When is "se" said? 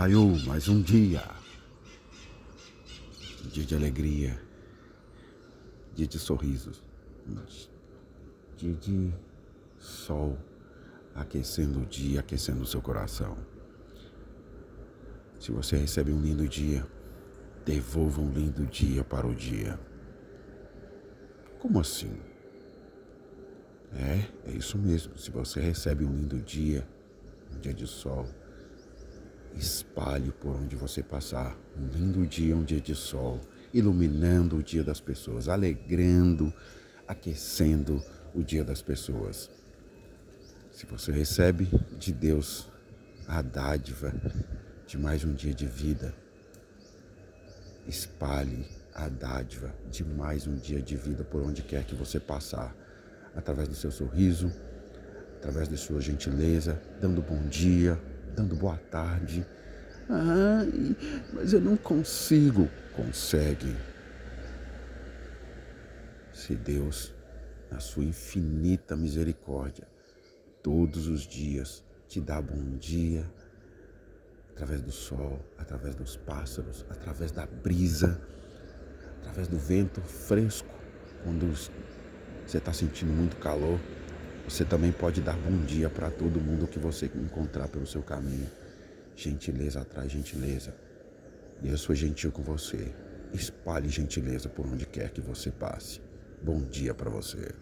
15.38-15.52, 25.18-25.30, 40.72-40.86, 66.32-66.54